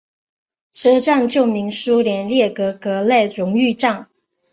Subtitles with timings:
[0.73, 4.09] 车站旧名苏联列宁格勒荣誉站。